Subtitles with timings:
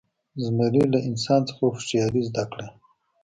[0.43, 2.67] زمري له انسان څخه هوښیاري زده کړه.